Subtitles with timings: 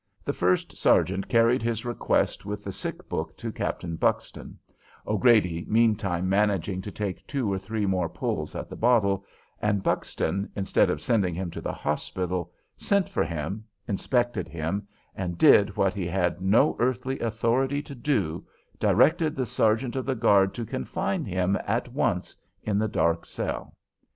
[0.25, 4.57] The first sergeant carried his request with the sick book to Captain Buxton,
[5.05, 9.23] O'Grady meantime managing to take two or three more pulls at the bottle,
[9.61, 15.37] and Buxton, instead of sending him to the hospital, sent for him, inspected him, and
[15.37, 18.43] did what he had no earthly authority to do,
[18.79, 23.75] directed the sergeant of the guard to confine him at once in the dark cell.